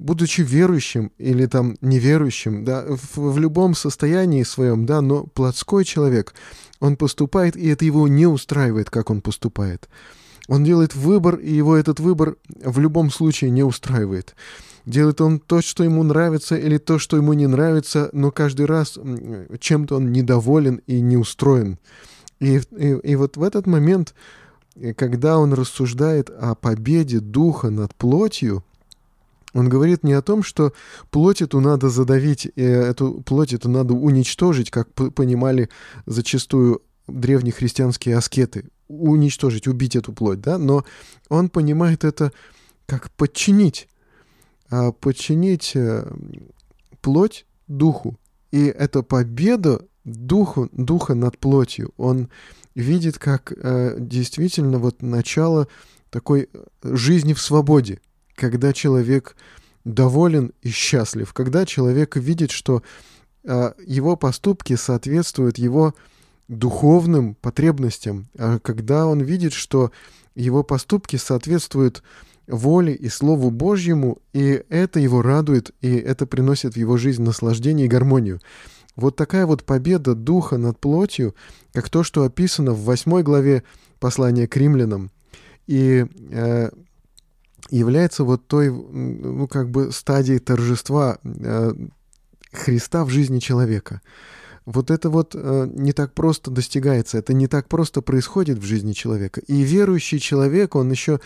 [0.00, 6.34] Будучи верующим или там неверующим, да, в, в любом состоянии своем, да, но плотской человек,
[6.80, 9.88] он поступает, и это его не устраивает, как он поступает.
[10.48, 14.34] Он делает выбор, и его этот выбор в любом случае не устраивает.
[14.88, 18.98] Делает он то, что ему нравится, или то, что ему не нравится, но каждый раз
[19.60, 21.78] чем-то он недоволен и не устроен.
[22.40, 24.14] И, и, и вот в этот момент
[24.96, 28.64] когда он рассуждает о победе духа над плотью,
[29.52, 30.72] он говорит не о том, что
[31.10, 35.68] плоть эту надо задавить, э, эту плоть эту надо уничтожить, как понимали
[36.06, 40.84] зачастую древние христианские аскеты, уничтожить, убить эту плоть, да, но
[41.28, 42.32] он понимает это
[42.86, 43.88] как подчинить,
[44.92, 46.10] подчинить э,
[47.00, 48.18] плоть духу.
[48.50, 52.28] И эта победа духу, духа над плотью, он
[52.74, 55.68] видит как э, действительно вот начало
[56.10, 56.48] такой
[56.82, 58.00] жизни в свободе,
[58.34, 59.36] когда человек
[59.84, 62.82] доволен и счастлив, когда человек видит, что
[63.44, 65.94] э, его поступки соответствуют его
[66.48, 69.92] духовным потребностям, а когда он видит, что
[70.34, 72.02] его поступки соответствуют
[72.48, 77.86] воле и Слову Божьему, и это его радует, и это приносит в его жизнь наслаждение
[77.86, 78.40] и гармонию.
[78.96, 81.34] Вот такая вот победа духа над плотью,
[81.72, 83.62] как то, что описано в восьмой главе
[84.00, 85.10] послания к римлянам,
[85.66, 86.70] и э,
[87.70, 91.72] является вот той, ну, как бы стадией торжества э,
[92.52, 94.00] Христа в жизни человека.
[94.70, 98.92] Вот это вот э, не так просто достигается, это не так просто происходит в жизни
[98.92, 99.40] человека.
[99.46, 101.20] И верующий человек, он еще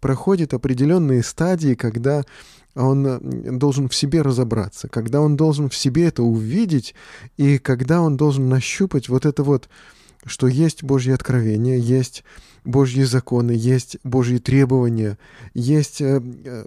[0.00, 2.24] проходит определенные стадии, когда
[2.74, 3.20] он э,
[3.52, 6.96] должен в себе разобраться, когда он должен в себе это увидеть,
[7.36, 9.68] и когда он должен нащупать вот это вот,
[10.26, 12.24] что есть Божье откровение, есть
[12.64, 15.18] Божьи законы, есть Божьи требования,
[15.54, 16.66] есть э, э,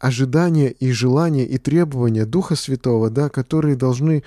[0.00, 4.24] ожидания и желания и требования Духа Святого, да, которые должны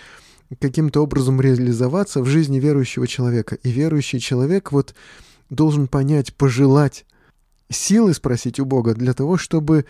[0.60, 3.56] каким-то образом реализоваться в жизни верующего человека.
[3.56, 4.96] И верующий человек вот
[5.50, 7.06] должен понять, пожелать,
[7.70, 9.86] силы спросить у Бога для того, чтобы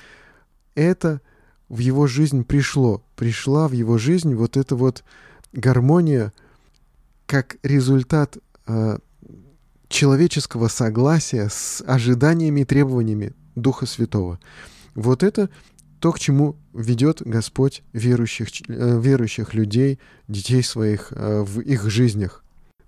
[0.76, 1.22] это
[1.70, 3.04] в его жизнь пришло.
[3.15, 5.04] Пришла в его жизнь вот эта вот
[5.52, 6.32] гармония
[7.26, 8.38] как результат
[8.68, 8.98] э,
[9.88, 14.39] человеческого согласия с ожиданиями и требованиями Духа Святого.
[14.94, 15.50] Вот это
[15.99, 22.43] то, к чему ведет Господь верующих, э, верующих людей, детей своих э, в их жизнях.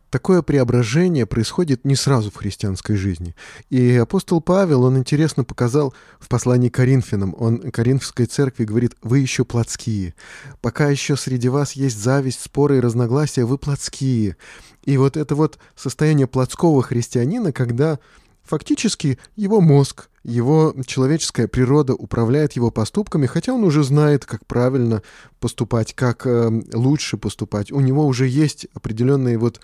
[0.09, 3.35] Такое преображение происходит не сразу в христианской жизни.
[3.69, 7.35] И апостол Павел, он интересно показал в послании Коринфянам.
[7.37, 10.13] Он Коринфской церкви говорит, вы еще плотские.
[10.61, 14.37] Пока еще среди вас есть зависть, споры и разногласия, вы плотские.
[14.85, 17.99] И вот это вот состояние плотского христианина, когда
[18.47, 25.01] фактически его мозг, его человеческая природа управляет его поступками, хотя он уже знает, как правильно
[25.39, 27.71] поступать, как э, лучше поступать.
[27.71, 29.61] У него уже есть определенные вот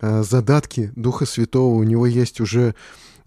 [0.00, 2.74] э, задатки Духа Святого, у него есть уже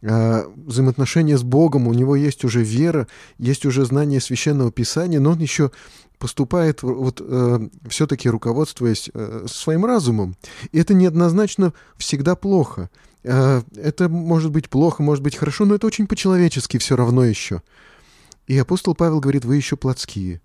[0.02, 5.32] э, взаимоотношения с Богом, у него есть уже вера, есть уже знание священного писания, но
[5.32, 5.72] он еще
[6.22, 10.36] поступает вот э, все-таки руководствуясь э, своим разумом.
[10.72, 12.90] И это неоднозначно всегда плохо.
[13.24, 17.62] Э, это может быть плохо, может быть хорошо, но это очень по-человечески все равно еще.
[18.48, 20.42] И апостол Павел говорит, вы еще плотские.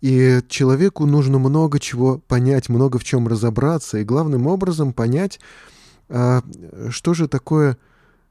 [0.00, 5.40] И человеку нужно много чего понять, много в чем разобраться, и главным образом понять,
[6.08, 6.42] а,
[6.90, 7.76] что же такое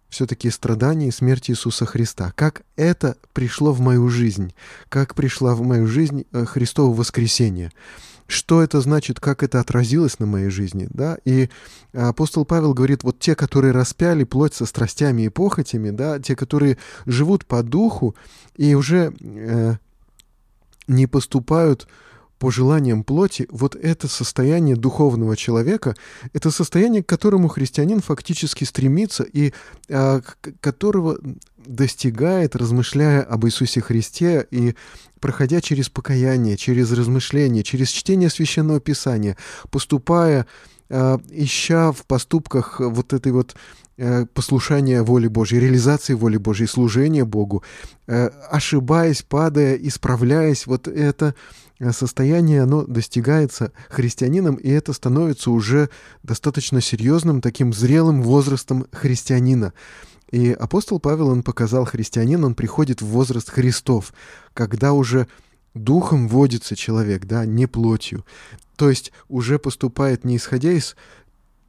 [0.09, 2.31] все-таки страдания и смерть Иисуса Христа.
[2.35, 4.53] Как это пришло в мою жизнь,
[4.87, 7.71] как пришла в мою жизнь э, Христово воскресение
[8.27, 11.49] что это значит, как это отразилось на моей жизни, да, и
[11.93, 16.77] апостол Павел говорит, вот те, которые распяли плоть со страстями и похотями, да, те, которые
[17.05, 18.15] живут по духу
[18.55, 19.75] и уже э,
[20.87, 21.87] не поступают
[22.39, 25.95] по желаниям плоти, вот это состояние духовного человека,
[26.33, 29.53] это состояние, к которому христианин фактически стремится и
[29.89, 30.21] а,
[30.59, 31.17] которого
[31.67, 34.75] достигает, размышляя об Иисусе Христе и
[35.19, 39.37] проходя через покаяние, через размышление, через чтение Священного Писания,
[39.71, 40.45] поступая,
[40.89, 43.55] а, ища в поступках вот этой вот
[43.97, 47.63] э, послушания воли Божьей, реализации воли Божьей, служения Богу,
[48.05, 51.33] э, ошибаясь, падая, исправляясь, вот это
[51.79, 55.89] Э, состояние, оно достигается христианином, и это становится уже
[56.23, 59.73] достаточно серьезным, таким зрелым возрастом христианина.
[60.31, 64.13] И апостол Павел, он показал христианин, он приходит в возраст Христов,
[64.53, 65.27] когда уже
[65.73, 68.25] духом водится человек, да, не плотью.
[68.75, 70.95] То есть уже поступает не исходя из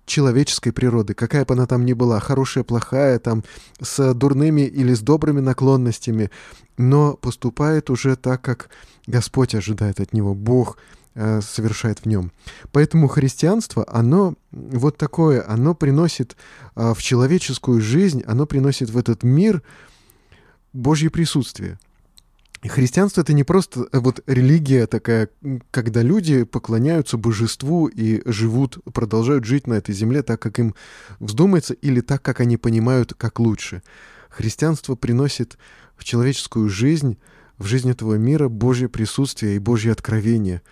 [0.07, 3.45] человеческой природы, какая бы она там ни была, хорошая, плохая, там,
[3.81, 6.31] с дурными или с добрыми наклонностями,
[6.77, 8.71] но поступает уже так, как
[9.07, 10.79] Господь ожидает от него, Бог
[11.41, 12.31] совершает в нем.
[12.73, 16.37] Поэтому христианство, оно вот такое, оно приносит
[16.77, 19.63] э, в человеческую жизнь, оно приносит в этот мир
[20.73, 21.79] Божье присутствие.
[22.63, 25.29] христианство это не просто э, вот религия такая,
[25.71, 30.75] когда люди поклоняются божеству и живут, продолжают жить на этой земле так, как им
[31.19, 33.83] вздумается, или так, как они понимают, как лучше.
[34.31, 35.59] Христианство приносит
[35.97, 37.19] в человеческую жизнь,
[37.59, 40.63] в жизнь этого мира Божье присутствие и Божье откровение.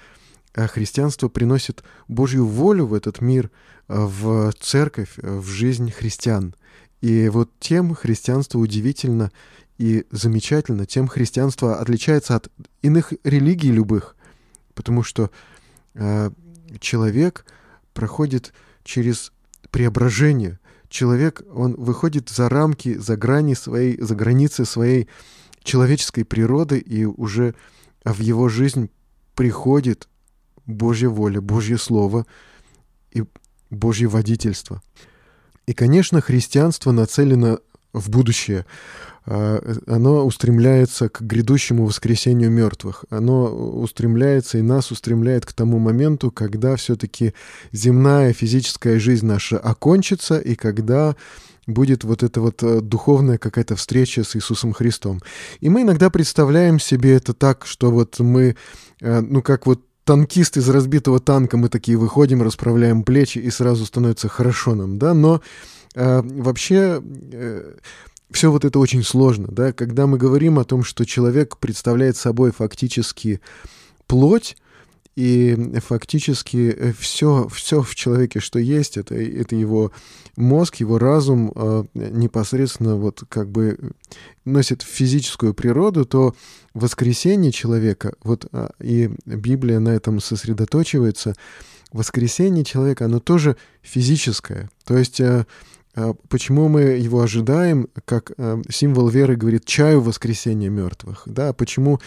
[0.56, 3.50] А христианство приносит Божью волю в этот мир,
[3.88, 6.54] э, в церковь, э, в жизнь христиан.
[7.02, 9.30] И вот тем христианство удивительно
[9.76, 12.50] и замечательно, тем христианство отличается от
[12.80, 14.16] иных религий любых,
[14.74, 15.30] потому что
[15.92, 16.30] э,
[16.80, 17.44] человек
[17.92, 19.32] проходит через
[19.70, 20.58] преображение.
[20.88, 25.06] Человек, он выходит за рамки, за грани своей, за границы своей
[25.62, 27.54] человеческой природы, и уже
[28.06, 28.88] в его жизнь
[29.34, 30.08] приходит
[30.66, 32.26] Божья воля, Божье Слово
[33.12, 33.24] и
[33.70, 34.82] Божье водительство.
[35.66, 37.58] И, конечно, христианство нацелено
[37.92, 38.66] в будущее.
[39.24, 43.04] А, оно устремляется к грядущему воскресению мертвых.
[43.10, 47.34] Оно устремляется и нас устремляет к тому моменту, когда все-таки
[47.72, 51.16] земная физическая жизнь наша окончится, и когда
[51.66, 55.20] будет вот эта вот э, духовная какая-то встреча с Иисусом Христом.
[55.58, 58.54] И мы иногда представляем себе это так, что вот мы,
[59.00, 63.84] э, ну как вот танкист из разбитого танка, мы такие выходим, расправляем плечи, и сразу
[63.84, 65.42] становится хорошо нам, да, но
[65.96, 67.02] э, вообще
[67.32, 67.74] э,
[68.30, 72.52] все вот это очень сложно, да, когда мы говорим о том, что человек представляет собой
[72.52, 73.40] фактически
[74.06, 74.56] плоть,
[75.16, 79.90] и фактически все, все в человеке, что есть, это, это его
[80.36, 83.78] мозг, его разум э, непосредственно вот как бы
[84.44, 86.34] носит физическую природу, то
[86.74, 91.34] воскресение человека, вот э, и Библия на этом сосредоточивается,
[91.92, 94.68] воскресение человека, оно тоже физическое.
[94.84, 95.46] То есть э,
[95.96, 101.22] а, почему мы его ожидаем, как а, символ веры говорит, чаю воскресения мертвых?
[101.24, 101.52] Да?
[101.54, 102.00] Почему а,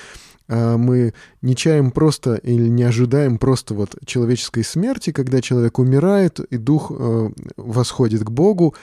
[0.49, 6.57] мы не чаем просто или не ожидаем просто вот человеческой смерти, когда человек умирает и
[6.57, 6.91] дух
[7.55, 8.73] восходит к Богу,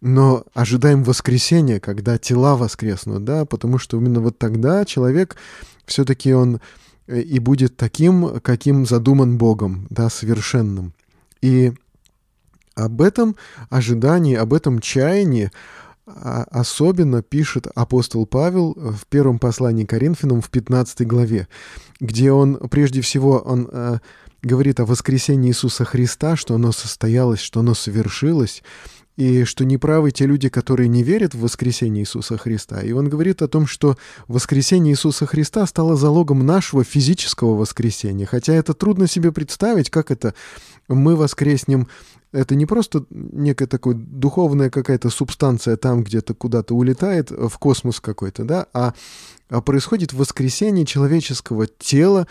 [0.00, 5.36] но ожидаем воскресения, когда тела воскреснут, да, потому что именно вот тогда человек
[5.86, 6.60] все-таки он
[7.06, 10.92] э, и будет таким, каким задуман Богом, да, совершенным.
[11.40, 11.72] И
[12.74, 13.36] об этом
[13.70, 15.50] ожидании, об этом чаянии а,
[16.06, 21.48] особенно пишет апостол Павел в первом послании Коринфянам в 15 главе,
[22.00, 23.98] где он, прежде всего, он э,
[24.42, 28.62] говорит о воскресении Иисуса Христа, что оно состоялось, что оно совершилось,
[29.16, 32.82] и что неправы те люди, которые не верят в воскресение Иисуса Христа.
[32.82, 33.96] И он говорит о том, что
[34.28, 38.26] воскресение Иисуса Христа стало залогом нашего физического воскресения.
[38.26, 40.34] Хотя это трудно себе представить, как это
[40.86, 41.88] мы воскреснем
[42.36, 48.44] это не просто некая такая духовная какая-то субстанция там где-то куда-то улетает в космос какой-то,
[48.44, 48.92] да, а,
[49.48, 52.26] а происходит воскресение человеческого тела.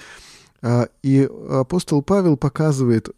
[0.62, 3.10] А, и апостол Павел показывает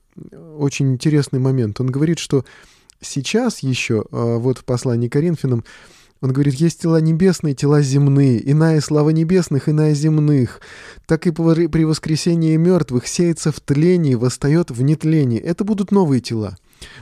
[0.58, 1.80] очень интересный момент.
[1.82, 2.46] Он говорит, что
[3.02, 5.64] сейчас еще, а, вот в послании к Коринфянам,
[6.20, 10.62] он говорит, есть тела небесные, тела земные, иная слава небесных, иная земных.
[11.06, 15.40] Так и при воскресении мертвых сеется в тлении, восстает в нетлении.
[15.40, 16.58] Это будут новые тела.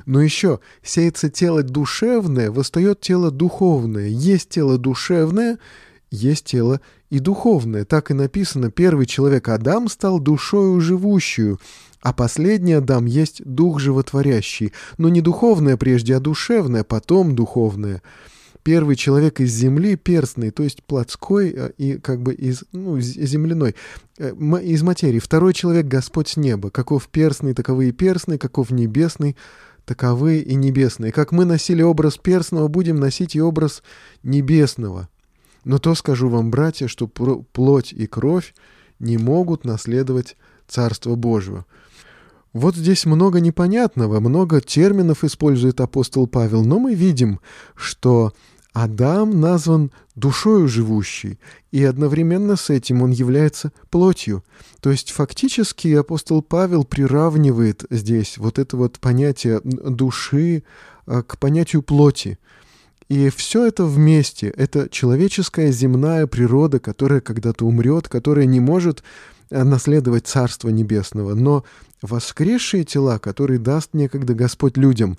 [0.06, 4.08] Но еще сеется тело душевное, восстает тело духовное.
[4.08, 5.58] Есть тело душевное,
[6.12, 7.86] есть тело и духовное.
[7.86, 11.60] Так и написано, первый человек Адам стал душою живущую,
[12.02, 14.74] а последний Адам есть дух животворящий.
[14.98, 18.02] Но не духовное прежде, а душевное, потом духовное
[18.66, 23.76] первый человек из земли перстный, то есть плотской э, и как бы из ну, земляной,
[24.18, 24.32] э,
[24.64, 25.20] из материи.
[25.20, 26.72] Второй человек Господь с неба.
[26.72, 29.38] Каков перстный, таковы и перстный, каков небесный,
[29.86, 31.12] таковы и небесные.
[31.12, 33.84] Как мы носили образ перстного, будем носить и образ
[34.24, 35.10] небесного.
[35.64, 38.56] Но то скажу вам, братья, что плоть и кровь
[38.98, 40.38] не могут наследовать
[40.68, 41.68] Царство Божьего.
[42.52, 47.42] Вот здесь много непонятного, много терминов использует апостол Павел, но мы видим,
[47.76, 48.34] что
[48.76, 51.40] Адам назван душою живущей,
[51.72, 54.44] и одновременно с этим он является плотью.
[54.82, 60.64] То есть фактически апостол Павел приравнивает здесь вот это вот понятие души
[61.06, 62.38] а, к понятию плоти.
[63.08, 69.04] И все это вместе, это человеческая земная природа, которая когда-то умрет, которая не может
[69.52, 71.34] а, наследовать Царство Небесного.
[71.34, 71.64] Но
[72.02, 75.18] воскресшие тела, которые даст некогда Господь людям,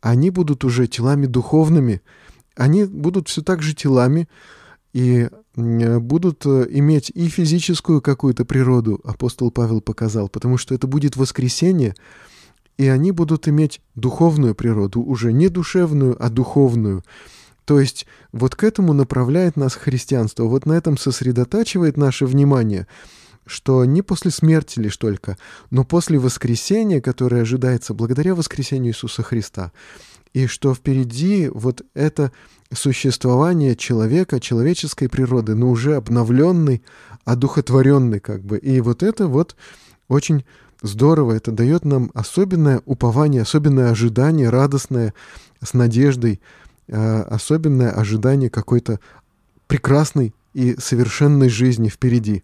[0.00, 2.00] они будут уже телами духовными,
[2.56, 4.28] они будут все так же телами
[4.92, 11.16] и будут э, иметь и физическую какую-то природу, апостол Павел показал, потому что это будет
[11.16, 11.94] воскресение,
[12.78, 17.04] и они будут иметь духовную природу, уже не душевную, а духовную.
[17.64, 22.86] То есть вот к этому направляет нас христианство, вот на этом сосредотачивает наше внимание,
[23.46, 25.36] что не после смерти лишь только,
[25.70, 29.72] но после воскресения, которое ожидается благодаря воскресению Иисуса Христа,
[30.32, 32.32] и что впереди вот это
[32.72, 36.82] существование человека, человеческой природы, но уже обновленный,
[37.24, 38.58] одухотворенный как бы.
[38.58, 39.56] И вот это вот
[40.08, 40.44] очень
[40.80, 45.14] здорово, это дает нам особенное упование, особенное ожидание, радостное,
[45.62, 46.40] с надеждой,
[46.88, 49.00] э, особенное ожидание какой-то
[49.66, 52.42] прекрасной и совершенной жизни впереди.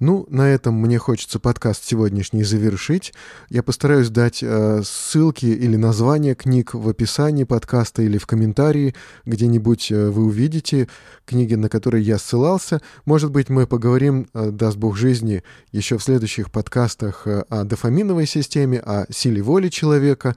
[0.00, 3.12] Ну, на этом мне хочется подкаст сегодняшний завершить.
[3.48, 8.94] Я постараюсь дать э, ссылки или названия книг в описании подкаста или в комментарии.
[9.26, 10.88] Где-нибудь э, вы увидите
[11.24, 12.80] книги, на которые я ссылался.
[13.06, 15.42] Может быть, мы поговорим, э, даст Бог жизни,
[15.72, 20.36] еще в следующих подкастах э, о дофаминовой системе, о силе воли человека.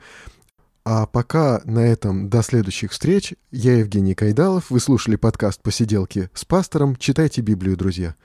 [0.83, 3.35] А пока на этом до следующих встреч.
[3.51, 4.71] Я Евгений Кайдалов.
[4.71, 6.95] Вы слушали подкаст «Посиделки с пастором».
[6.95, 8.15] Читайте Библию, друзья.